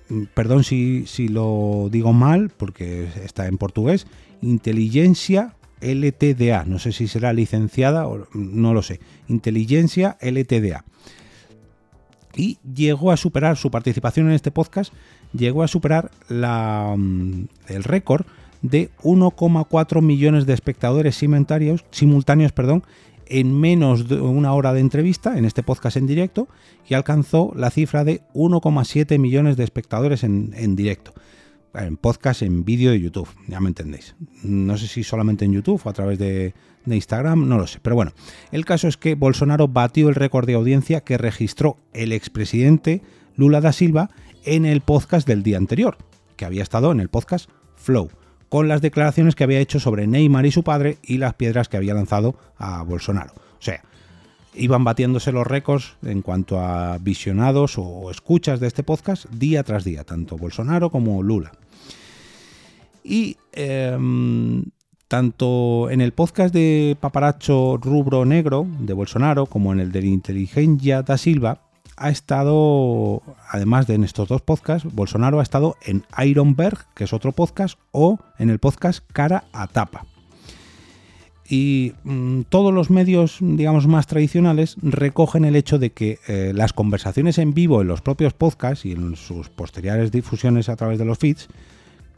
Mm, 0.09 0.23
perdón 0.33 0.63
si, 0.63 1.05
lo 1.29 1.87
digo 1.91 2.13
mal, 2.13 2.49
porque 2.49 3.07
está 3.23 3.47
en 3.47 3.57
portugués, 3.57 4.07
inteligencia 4.41 5.55
LTDA. 5.81 6.65
No 6.65 6.79
sé 6.79 6.91
si 6.91 7.07
será 7.07 7.31
licenciada 7.31 8.07
o 8.07 8.27
no 8.33 8.73
lo 8.73 8.81
sé. 8.81 8.99
Inteligencia 9.27 10.17
LTDA. 10.21 10.83
Y 12.35 12.57
llegó 12.73 13.11
a 13.11 13.17
superar 13.17 13.57
su 13.57 13.71
participación 13.71 14.27
en 14.27 14.33
este 14.33 14.51
podcast, 14.51 14.93
llegó 15.33 15.63
a 15.63 15.67
superar 15.67 16.11
la, 16.27 16.93
mm, 16.97 17.47
el 17.67 17.83
récord 17.83 18.25
de 18.61 18.89
1,4 19.03 20.01
millones 20.01 20.45
de 20.45 20.53
espectadores 20.53 21.15
simultáneos, 21.15 21.85
simultáneos 21.91 22.51
perdón, 22.51 22.83
en 23.29 23.57
menos 23.57 24.07
de 24.07 24.19
una 24.19 24.53
hora 24.53 24.73
de 24.73 24.79
entrevista 24.79 25.37
en 25.37 25.45
este 25.45 25.63
podcast 25.63 25.97
en 25.97 26.07
directo 26.07 26.47
y 26.87 26.95
alcanzó 26.95 27.53
la 27.55 27.69
cifra 27.69 28.03
de 28.03 28.21
1,7 28.33 29.19
millones 29.19 29.55
de 29.55 29.63
espectadores 29.63 30.23
en, 30.23 30.53
en 30.55 30.75
directo. 30.75 31.13
En 31.75 31.97
podcast, 31.97 32.41
en 32.41 32.65
vídeo 32.65 32.89
de 32.89 32.99
YouTube, 32.99 33.29
ya 33.47 33.59
me 33.59 33.69
entendéis. 33.69 34.15
No 34.41 34.75
sé 34.77 34.87
si 34.87 35.03
solamente 35.03 35.45
en 35.45 35.53
YouTube 35.53 35.79
o 35.83 35.89
a 35.89 35.93
través 35.93 36.17
de, 36.17 36.55
de 36.85 36.95
Instagram, 36.95 37.47
no 37.47 37.59
lo 37.59 37.67
sé. 37.67 37.79
Pero 37.81 37.95
bueno, 37.95 38.11
el 38.51 38.65
caso 38.65 38.87
es 38.87 38.97
que 38.97 39.13
Bolsonaro 39.13 39.67
batió 39.67 40.09
el 40.09 40.15
récord 40.15 40.47
de 40.47 40.55
audiencia 40.55 41.01
que 41.01 41.19
registró 41.19 41.77
el 41.93 42.11
expresidente 42.11 43.03
Lula 43.35 43.61
da 43.61 43.71
Silva 43.71 44.09
en 44.45 44.65
el 44.65 44.81
podcast 44.81 45.27
del 45.27 45.43
día 45.43 45.57
anterior, 45.57 45.97
que 46.35 46.45
había 46.45 46.63
estado 46.63 46.91
en 46.91 46.99
el 46.99 47.09
podcast 47.09 47.49
Flow, 47.75 48.09
con 48.49 48.67
las 48.67 48.81
declaraciones 48.81 49.35
que 49.35 49.43
había 49.43 49.59
hecho 49.59 49.79
sobre 49.79 50.07
Neymar 50.07 50.45
y 50.45 50.51
su 50.51 50.63
padre 50.63 50.97
y 51.03 51.17
las 51.17 51.35
piedras 51.35 51.69
que 51.69 51.77
había 51.77 51.93
lanzado 51.93 52.35
a 52.57 52.81
Bolsonaro. 52.83 53.33
O 53.35 53.61
sea, 53.61 53.83
iban 54.55 54.83
batiéndose 54.83 55.31
los 55.31 55.45
récords 55.45 55.95
en 56.03 56.21
cuanto 56.21 56.59
a 56.59 56.97
visionados 56.97 57.75
o 57.77 58.09
escuchas 58.09 58.59
de 58.59 58.67
este 58.67 58.83
podcast 58.83 59.25
día 59.29 59.63
tras 59.63 59.83
día, 59.83 60.03
tanto 60.03 60.37
Bolsonaro 60.37 60.89
como 60.89 61.21
Lula. 61.21 61.51
Y 63.03 63.37
em, 63.53 64.63
tanto 65.07 65.89
en 65.89 66.01
el 66.01 66.11
podcast 66.11 66.53
de 66.53 66.97
Paparacho 66.99 67.77
Rubro 67.77 68.25
Negro 68.25 68.67
de 68.79 68.93
Bolsonaro 68.93 69.45
como 69.45 69.71
en 69.73 69.79
el 69.79 69.91
de 69.91 70.05
Inteligencia 70.05 71.03
da 71.03 71.17
Silva 71.17 71.68
ha 71.99 72.09
estado, 72.09 73.21
además 73.49 73.85
de 73.85 73.95
en 73.95 74.03
estos 74.03 74.27
dos 74.27 74.41
podcasts, 74.41 74.87
Bolsonaro 74.91 75.39
ha 75.39 75.43
estado 75.43 75.75
en 75.85 76.05
Ironberg, 76.17 76.87
que 76.95 77.03
es 77.03 77.13
otro 77.13 77.33
podcast, 77.33 77.77
o 77.91 78.17
en 78.37 78.49
el 78.49 78.59
podcast 78.59 79.03
Cara 79.11 79.43
a 79.51 79.67
Tapa. 79.67 80.05
Y 81.49 81.93
mm, 82.03 82.41
todos 82.49 82.73
los 82.73 82.89
medios, 82.89 83.37
digamos, 83.41 83.87
más 83.87 84.07
tradicionales 84.07 84.77
recogen 84.81 85.45
el 85.45 85.55
hecho 85.55 85.79
de 85.79 85.91
que 85.91 86.19
eh, 86.27 86.53
las 86.55 86.73
conversaciones 86.73 87.37
en 87.39 87.53
vivo 87.53 87.81
en 87.81 87.87
los 87.87 88.01
propios 88.01 88.33
podcasts 88.33 88.85
y 88.85 88.91
en 88.91 89.15
sus 89.15 89.49
posteriores 89.49 90.11
difusiones 90.11 90.69
a 90.69 90.75
través 90.75 90.99
de 90.99 91.05
los 91.05 91.17
feeds 91.17 91.49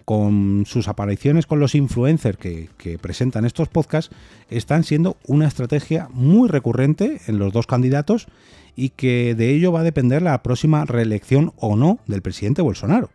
con 0.05 0.65
sus 0.65 0.88
apariciones 0.88 1.46
con 1.46 1.60
los 1.60 1.75
influencers 1.75 2.38
que, 2.38 3.00
presentan 3.01 3.46
estos 3.46 3.70
podcasts, 3.70 4.13
están 4.50 4.84
siendo 4.84 5.17
una 5.27 5.48
estrategia 5.48 6.10
muy 6.12 6.50
recurrente 6.50 7.22
en 7.27 7.39
los 7.39 7.53
dos 7.53 7.67
candidatos 7.67 8.27
y 8.75 8.89
que 8.89 9.36
de 9.36 9.53
ello 9.53 9.72
va 9.72 9.81
a 9.81 9.84
depender 9.84 10.22
la 10.22 10.41
próxima 10.43 10.86
reelección 10.86 11.53
o 11.58 11.75
no 11.75 12.00
del 12.08 12.22
presidente 12.22 12.62
Bolsonaro. 12.62 13.10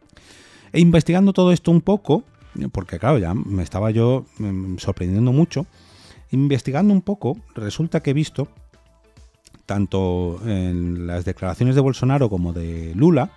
E 0.73 0.81
investigando 0.81 1.33
todo 1.33 1.53
esto 1.53 1.71
un 1.71 1.81
poco, 1.81 2.25
porque 2.73 2.99
claro, 2.99 3.19
ya 3.19 3.35
me 3.35 3.63
estaba 3.63 3.91
yo 3.91 4.27
mm, 4.39 4.77
sorprendiendo 4.79 5.33
mucho, 5.33 5.67
investigando 6.31 6.93
un 6.93 7.03
poco, 7.03 7.37
resulta 7.55 8.03
que 8.03 8.11
he 8.11 8.15
visto, 8.15 8.49
tanto 9.65 10.41
en 10.47 11.07
las 11.07 11.25
declaraciones 11.25 11.75
de 11.75 11.81
Bolsonaro 11.81 12.29
como 12.29 12.53
de 12.53 12.93
Lula, 12.95 13.33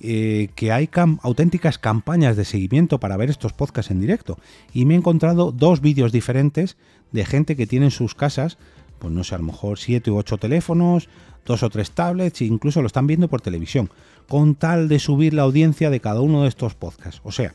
eh, 0.00 0.48
que 0.54 0.72
hay 0.72 0.88
auténticas 1.22 1.78
campañas 1.78 2.36
de 2.36 2.44
seguimiento 2.44 3.00
para 3.00 3.16
ver 3.16 3.30
estos 3.30 3.52
podcasts 3.52 3.90
en 3.90 4.00
directo. 4.00 4.38
Y 4.72 4.84
me 4.84 4.94
he 4.94 4.96
encontrado 4.96 5.52
dos 5.52 5.80
vídeos 5.80 6.12
diferentes 6.12 6.76
de 7.12 7.24
gente 7.24 7.56
que 7.56 7.66
tiene 7.66 7.86
en 7.86 7.90
sus 7.90 8.14
casas, 8.14 8.58
pues 8.98 9.12
no 9.12 9.24
sé, 9.24 9.34
a 9.34 9.38
lo 9.38 9.44
mejor 9.44 9.78
siete 9.78 10.10
u 10.10 10.16
ocho 10.16 10.38
teléfonos, 10.38 11.08
dos 11.44 11.62
o 11.62 11.70
tres 11.70 11.90
tablets, 11.92 12.40
e 12.42 12.44
incluso 12.44 12.80
lo 12.80 12.86
están 12.86 13.06
viendo 13.06 13.28
por 13.28 13.40
televisión, 13.40 13.90
con 14.28 14.54
tal 14.54 14.88
de 14.88 14.98
subir 14.98 15.34
la 15.34 15.42
audiencia 15.42 15.90
de 15.90 16.00
cada 16.00 16.20
uno 16.20 16.42
de 16.42 16.48
estos 16.48 16.74
podcasts. 16.74 17.20
O 17.24 17.32
sea, 17.32 17.54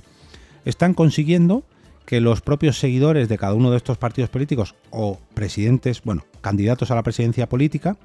están 0.66 0.94
consiguiendo 0.94 1.64
que 2.06 2.20
los 2.20 2.42
propios 2.42 2.80
seguidores 2.80 3.30
de 3.30 3.38
cada 3.38 3.54
uno 3.54 3.72
de 3.72 3.78
estos 3.78 3.98
partidos 3.98 4.30
políticos 4.30 4.76
o 4.90 5.20
presidentes, 5.34 6.02
bueno, 6.04 6.26
candidatos 6.42 6.92
a 6.92 6.96
la 6.96 7.04
presidencia 7.04 7.48
política, 7.48 7.98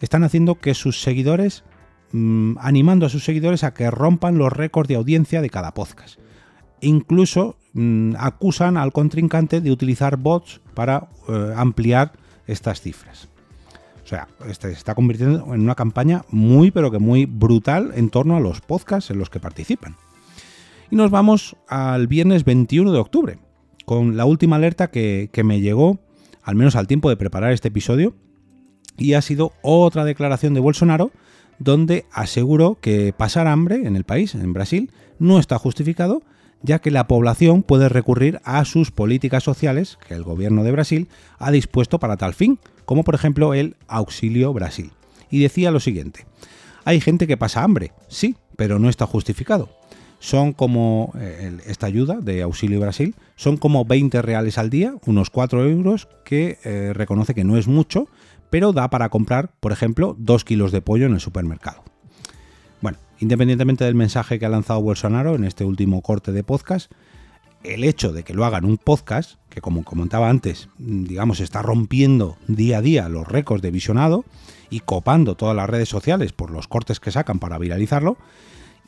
están 0.00 0.24
haciendo 0.24 0.56
que 0.56 0.74
sus 0.74 1.02
seguidores 1.02 1.62
Mm, 2.12 2.54
animando 2.58 3.06
a 3.06 3.08
sus 3.08 3.24
seguidores 3.24 3.62
a 3.62 3.72
que 3.72 3.88
rompan 3.88 4.36
los 4.36 4.52
récords 4.52 4.88
de 4.88 4.96
audiencia 4.96 5.40
de 5.40 5.50
cada 5.50 5.72
podcast. 5.72 6.18
Incluso 6.80 7.56
mm, 7.72 8.14
acusan 8.18 8.76
al 8.76 8.92
contrincante 8.92 9.60
de 9.60 9.70
utilizar 9.70 10.16
bots 10.16 10.60
para 10.74 11.08
eh, 11.28 11.52
ampliar 11.56 12.12
estas 12.48 12.80
cifras. 12.80 13.28
O 14.02 14.06
sea, 14.08 14.26
este 14.48 14.68
se 14.68 14.74
está 14.74 14.96
convirtiendo 14.96 15.54
en 15.54 15.60
una 15.60 15.76
campaña 15.76 16.24
muy, 16.30 16.72
pero 16.72 16.90
que 16.90 16.98
muy 16.98 17.26
brutal 17.26 17.92
en 17.94 18.10
torno 18.10 18.36
a 18.36 18.40
los 18.40 18.60
podcasts 18.60 19.12
en 19.12 19.18
los 19.18 19.30
que 19.30 19.38
participan. 19.38 19.94
Y 20.90 20.96
nos 20.96 21.12
vamos 21.12 21.54
al 21.68 22.08
viernes 22.08 22.44
21 22.44 22.90
de 22.90 22.98
octubre, 22.98 23.38
con 23.84 24.16
la 24.16 24.24
última 24.24 24.56
alerta 24.56 24.90
que 24.90 25.42
me 25.44 25.60
llegó, 25.60 26.00
al 26.42 26.56
menos 26.56 26.74
al 26.74 26.88
tiempo 26.88 27.08
de 27.08 27.16
preparar 27.16 27.52
este 27.52 27.68
episodio, 27.68 28.16
y 28.98 29.12
ha 29.12 29.22
sido 29.22 29.52
otra 29.62 30.04
declaración 30.04 30.54
de 30.54 30.60
Bolsonaro 30.60 31.12
donde 31.60 32.06
aseguró 32.10 32.78
que 32.80 33.12
pasar 33.16 33.46
hambre 33.46 33.86
en 33.86 33.94
el 33.94 34.02
país, 34.04 34.34
en 34.34 34.52
Brasil, 34.52 34.90
no 35.20 35.38
está 35.38 35.58
justificado, 35.58 36.22
ya 36.62 36.80
que 36.80 36.90
la 36.90 37.06
población 37.06 37.62
puede 37.62 37.88
recurrir 37.88 38.40
a 38.44 38.64
sus 38.64 38.90
políticas 38.90 39.44
sociales 39.44 39.98
que 40.08 40.14
el 40.14 40.24
gobierno 40.24 40.64
de 40.64 40.72
Brasil 40.72 41.08
ha 41.38 41.50
dispuesto 41.50 42.00
para 42.00 42.16
tal 42.16 42.34
fin, 42.34 42.58
como 42.84 43.04
por 43.04 43.14
ejemplo 43.14 43.54
el 43.54 43.76
Auxilio 43.86 44.52
Brasil. 44.52 44.90
Y 45.30 45.40
decía 45.40 45.70
lo 45.70 45.80
siguiente, 45.80 46.26
hay 46.84 47.00
gente 47.00 47.26
que 47.26 47.36
pasa 47.36 47.62
hambre, 47.62 47.92
sí, 48.08 48.36
pero 48.56 48.78
no 48.78 48.88
está 48.88 49.06
justificado. 49.06 49.68
Son 50.18 50.52
como 50.52 51.12
eh, 51.18 51.58
esta 51.66 51.86
ayuda 51.86 52.20
de 52.20 52.42
Auxilio 52.42 52.80
Brasil, 52.80 53.14
son 53.36 53.56
como 53.56 53.84
20 53.84 54.20
reales 54.20 54.58
al 54.58 54.68
día, 54.68 54.94
unos 55.06 55.30
4 55.30 55.66
euros, 55.68 56.08
que 56.24 56.58
eh, 56.64 56.92
reconoce 56.94 57.34
que 57.34 57.44
no 57.44 57.56
es 57.56 57.68
mucho, 57.68 58.08
pero 58.50 58.72
da 58.72 58.90
para 58.90 59.08
comprar, 59.08 59.52
por 59.60 59.72
ejemplo, 59.72 60.16
dos 60.18 60.44
kilos 60.44 60.72
de 60.72 60.82
pollo 60.82 61.06
en 61.06 61.14
el 61.14 61.20
supermercado. 61.20 61.82
Bueno, 62.80 62.98
independientemente 63.18 63.84
del 63.84 63.94
mensaje 63.94 64.38
que 64.38 64.46
ha 64.46 64.50
lanzado 64.50 64.82
Bolsonaro 64.82 65.34
en 65.34 65.44
este 65.44 65.64
último 65.64 66.02
corte 66.02 66.32
de 66.32 66.44
podcast, 66.44 66.92
el 67.62 67.84
hecho 67.84 68.12
de 68.12 68.22
que 68.22 68.34
lo 68.34 68.44
hagan 68.44 68.64
un 68.64 68.78
podcast, 68.78 69.34
que 69.50 69.60
como 69.60 69.84
comentaba 69.84 70.30
antes, 70.30 70.68
digamos, 70.78 71.40
está 71.40 71.62
rompiendo 71.62 72.36
día 72.46 72.78
a 72.78 72.82
día 72.82 73.08
los 73.08 73.28
récords 73.28 73.62
de 73.62 73.70
visionado 73.70 74.24
y 74.70 74.80
copando 74.80 75.36
todas 75.36 75.54
las 75.54 75.68
redes 75.68 75.88
sociales 75.88 76.32
por 76.32 76.50
los 76.50 76.68
cortes 76.68 77.00
que 77.00 77.10
sacan 77.10 77.38
para 77.38 77.58
viralizarlo, 77.58 78.16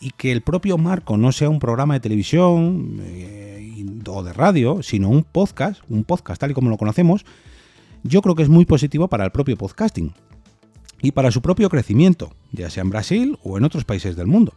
y 0.00 0.10
que 0.10 0.32
el 0.32 0.42
propio 0.42 0.78
marco 0.78 1.16
no 1.16 1.30
sea 1.30 1.48
un 1.48 1.60
programa 1.60 1.94
de 1.94 2.00
televisión 2.00 2.98
eh, 3.02 3.84
o 4.06 4.22
de 4.24 4.32
radio, 4.32 4.82
sino 4.82 5.08
un 5.08 5.22
podcast, 5.22 5.80
un 5.88 6.02
podcast 6.02 6.40
tal 6.40 6.50
y 6.50 6.54
como 6.54 6.70
lo 6.70 6.76
conocemos, 6.76 7.24
yo 8.02 8.22
creo 8.22 8.34
que 8.34 8.42
es 8.42 8.48
muy 8.48 8.64
positivo 8.64 9.08
para 9.08 9.24
el 9.24 9.30
propio 9.30 9.56
podcasting 9.56 10.12
y 11.00 11.12
para 11.12 11.30
su 11.30 11.42
propio 11.42 11.68
crecimiento, 11.68 12.32
ya 12.52 12.70
sea 12.70 12.82
en 12.82 12.90
Brasil 12.90 13.38
o 13.42 13.58
en 13.58 13.64
otros 13.64 13.84
países 13.84 14.16
del 14.16 14.26
mundo. 14.26 14.54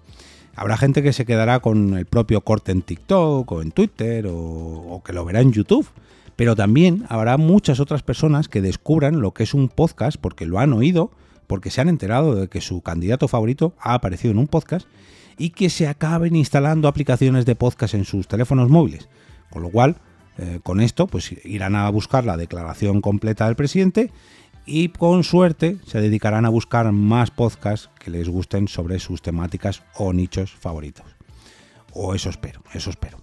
Habrá 0.55 0.77
gente 0.77 1.03
que 1.03 1.11
se 1.11 1.25
quedará 1.25 1.59
con 1.59 1.97
el 1.97 2.05
propio 2.05 2.41
corte 2.41 2.71
en 2.71 2.81
TikTok 2.81 3.51
o 3.51 3.61
en 3.61 3.71
Twitter 3.71 4.25
o, 4.29 5.01
que 5.03 5.11
lo 5.11 5.25
verá 5.25 5.41
en 5.41 5.51
YouTube, 5.51 5.87
pero 6.35 6.55
también 6.55 7.05
habrá 7.09 7.37
muchas 7.37 7.79
otras 7.79 8.03
personas 8.03 8.47
que 8.47 8.61
descubran 8.61 9.19
lo 9.19 9.31
que 9.31 9.43
es 9.43 9.53
un 9.53 9.67
podcast 9.67 10.17
porque 10.17 10.45
lo 10.45 10.59
han 10.59 10.71
oído, 10.71 11.11
porque 11.47 11.71
se 11.71 11.81
han 11.81 11.89
enterado 11.89 12.35
de 12.35 12.47
que 12.47 12.61
su 12.61 12.81
candidato 12.81 13.27
favorito 13.27 13.73
ha 13.79 13.95
aparecido 13.95 14.31
en 14.31 14.39
un 14.39 14.47
podcast 14.47 14.87
y 15.37 15.49
que 15.49 15.69
se 15.69 15.87
acaben 15.87 16.35
instalando 16.35 16.87
aplicaciones 16.87 17.45
de 17.45 17.55
podcast 17.55 17.93
en 17.93 18.05
sus 18.05 18.27
teléfonos 18.27 18.69
móviles. 18.69 19.09
Con 19.49 19.61
lo 19.61 19.69
cual, 19.69 19.97
eh, 20.37 20.59
con 20.63 20.81
esto, 20.81 21.07
pues 21.07 21.33
irán 21.45 21.75
a 21.75 21.89
buscar 21.89 22.25
la 22.25 22.37
declaración 22.37 23.01
completa 23.01 23.45
del 23.45 23.55
presidente 23.55 24.11
y 24.65 24.89
con 24.89 25.23
suerte 25.23 25.77
se 25.85 26.01
dedicarán 26.01 26.45
a 26.45 26.49
buscar 26.49 26.91
más 26.91 27.31
podcasts 27.31 27.89
que 27.99 28.11
les 28.11 28.27
gusten 28.27 28.67
sobre 28.67 28.99
sus 28.99 29.21
temáticas 29.21 29.83
o 29.95 30.11
nichos 30.11 30.51
favoritos. 30.51 31.05
O 31.93 32.13
eso 32.13 32.29
espero, 32.29 32.61
eso 32.73 32.89
espero. 32.89 33.17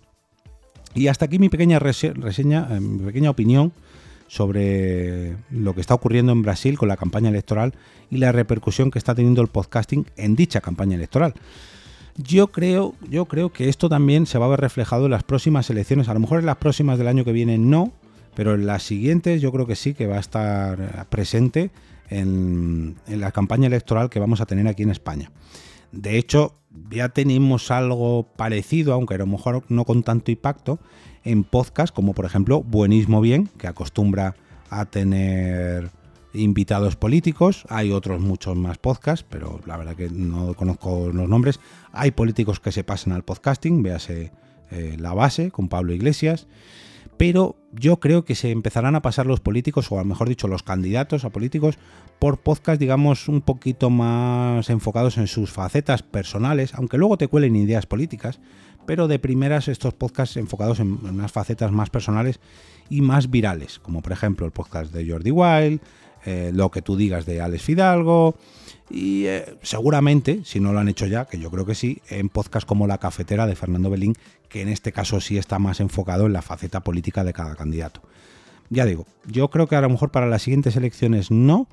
Y 0.94 1.08
hasta 1.08 1.24
aquí 1.24 1.38
mi 1.38 1.48
pequeña 1.48 1.78
reseña, 1.78 2.68
eh, 2.70 2.80
mi 2.80 3.04
pequeña 3.04 3.30
opinión 3.30 3.72
sobre 4.28 5.36
lo 5.50 5.74
que 5.74 5.82
está 5.82 5.92
ocurriendo 5.94 6.32
en 6.32 6.42
Brasil 6.42 6.78
con 6.78 6.88
la 6.88 6.96
campaña 6.96 7.28
electoral 7.28 7.74
y 8.10 8.16
la 8.16 8.32
repercusión 8.32 8.90
que 8.90 8.98
está 8.98 9.14
teniendo 9.14 9.42
el 9.42 9.48
podcasting 9.48 10.06
en 10.16 10.36
dicha 10.36 10.62
campaña 10.62 10.96
electoral. 10.96 11.34
Yo 12.16 12.48
creo, 12.48 12.94
yo 13.08 13.24
creo 13.24 13.52
que 13.52 13.68
esto 13.68 13.88
también 13.88 14.26
se 14.26 14.38
va 14.38 14.46
a 14.46 14.50
ver 14.50 14.60
reflejado 14.60 15.06
en 15.06 15.12
las 15.12 15.22
próximas 15.22 15.70
elecciones. 15.70 16.08
A 16.08 16.14
lo 16.14 16.20
mejor 16.20 16.40
en 16.40 16.46
las 16.46 16.56
próximas 16.56 16.98
del 16.98 17.08
año 17.08 17.24
que 17.24 17.32
viene 17.32 17.56
no, 17.58 17.92
pero 18.34 18.54
en 18.54 18.66
las 18.66 18.82
siguientes 18.82 19.40
yo 19.40 19.50
creo 19.52 19.66
que 19.66 19.76
sí 19.76 19.94
que 19.94 20.06
va 20.06 20.16
a 20.16 20.20
estar 20.20 21.06
presente 21.08 21.70
en, 22.10 22.96
la 23.06 23.32
campaña 23.32 23.66
electoral 23.66 24.10
que 24.10 24.20
vamos 24.20 24.40
a 24.40 24.46
tener 24.46 24.68
aquí 24.68 24.82
en 24.82 24.90
España. 24.90 25.30
De 25.90 26.18
hecho, 26.18 26.54
ya 26.90 27.10
tenemos 27.10 27.70
algo 27.70 28.26
parecido, 28.36 28.92
aunque 28.92 29.14
a 29.14 29.18
lo 29.18 29.26
mejor 29.26 29.64
no 29.68 29.84
con 29.84 30.02
tanto 30.02 30.30
impacto, 30.30 30.78
en 31.24 31.44
podcast 31.44 31.94
como 31.94 32.14
por 32.14 32.24
ejemplo 32.24 32.62
Buenismo 32.62 33.20
Bien, 33.20 33.48
que 33.58 33.68
acostumbra 33.68 34.34
a 34.70 34.86
tener 34.86 35.90
invitados 36.34 36.96
políticos, 36.96 37.64
hay 37.68 37.92
otros 37.92 38.20
muchos 38.20 38.56
más 38.56 38.78
podcasts, 38.78 39.26
pero 39.28 39.60
la 39.66 39.76
verdad 39.76 39.96
que 39.96 40.08
no 40.10 40.54
conozco 40.54 41.10
los 41.12 41.28
nombres. 41.28 41.60
Hay 41.92 42.10
políticos 42.12 42.60
que 42.60 42.72
se 42.72 42.84
pasan 42.84 43.12
al 43.12 43.24
podcasting, 43.24 43.82
véase 43.82 44.32
eh, 44.70 44.96
La 44.98 45.12
Base 45.12 45.50
con 45.50 45.68
Pablo 45.68 45.92
Iglesias. 45.92 46.46
pero 47.18 47.56
yo 47.72 48.00
creo 48.00 48.24
que 48.24 48.34
se 48.34 48.50
empezarán 48.50 48.96
a 48.96 49.02
pasar 49.02 49.26
los 49.26 49.40
políticos, 49.40 49.92
o 49.92 50.04
mejor 50.04 50.28
dicho, 50.28 50.48
los 50.48 50.62
candidatos 50.62 51.24
a 51.24 51.30
políticos, 51.30 51.78
por 52.18 52.38
podcast, 52.38 52.80
digamos, 52.80 53.28
un 53.28 53.42
poquito 53.42 53.90
más 53.90 54.68
enfocados 54.70 55.18
en 55.18 55.26
sus 55.26 55.50
facetas 55.50 56.02
personales, 56.02 56.74
aunque 56.74 56.98
luego 56.98 57.18
te 57.18 57.28
cuelen 57.28 57.54
ideas 57.54 57.86
políticas, 57.86 58.40
pero 58.86 59.08
de 59.08 59.18
primeras 59.18 59.68
estos 59.68 59.94
podcasts 59.94 60.36
enfocados 60.36 60.80
en 60.80 60.98
unas 61.04 61.32
facetas 61.32 61.70
más 61.70 61.90
personales 61.90 62.40
y 62.90 63.00
más 63.00 63.30
virales, 63.30 63.78
como 63.78 64.02
por 64.02 64.12
ejemplo 64.12 64.44
el 64.46 64.52
podcast 64.52 64.92
de 64.92 65.08
Jordi 65.08 65.30
Wild, 65.30 65.80
eh, 66.24 66.50
lo 66.54 66.70
que 66.70 66.82
tú 66.82 66.96
digas 66.96 67.26
de 67.26 67.40
Alex 67.40 67.62
Fidalgo, 67.62 68.36
y 68.90 69.26
eh, 69.26 69.56
seguramente, 69.62 70.42
si 70.44 70.60
no 70.60 70.72
lo 70.72 70.78
han 70.78 70.88
hecho 70.88 71.06
ya, 71.06 71.24
que 71.24 71.38
yo 71.38 71.50
creo 71.50 71.64
que 71.64 71.74
sí, 71.74 72.02
en 72.10 72.28
podcast 72.28 72.66
como 72.66 72.86
La 72.86 72.98
Cafetera 72.98 73.46
de 73.46 73.56
Fernando 73.56 73.88
Belín, 73.88 74.14
que 74.48 74.60
en 74.60 74.68
este 74.68 74.92
caso 74.92 75.20
sí 75.20 75.38
está 75.38 75.58
más 75.58 75.80
enfocado 75.80 76.26
en 76.26 76.34
la 76.34 76.42
faceta 76.42 76.80
política 76.80 77.24
de 77.24 77.32
cada 77.32 77.56
candidato. 77.56 78.02
Ya 78.68 78.84
digo, 78.84 79.06
yo 79.26 79.48
creo 79.48 79.66
que 79.66 79.76
a 79.76 79.80
lo 79.80 79.88
mejor 79.88 80.10
para 80.10 80.26
las 80.26 80.42
siguientes 80.42 80.76
elecciones 80.76 81.30
no, 81.30 81.68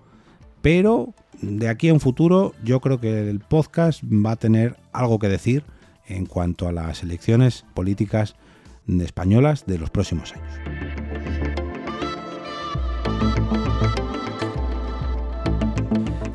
pero 0.61 1.13
de 1.41 1.67
aquí 1.67 1.89
a 1.89 1.93
un 1.93 1.99
futuro 1.99 2.53
yo 2.63 2.79
creo 2.79 2.99
que 2.99 3.29
el 3.29 3.39
podcast 3.39 4.03
va 4.03 4.31
a 4.31 4.35
tener 4.35 4.77
algo 4.93 5.19
que 5.19 5.27
decir 5.27 5.63
en 6.07 6.25
cuanto 6.25 6.67
a 6.67 6.71
las 6.71 7.03
elecciones 7.03 7.65
políticas 7.73 8.35
españolas 8.87 9.65
de 9.65 9.77
los 9.77 9.89
próximos 9.89 10.33
años. 10.33 10.98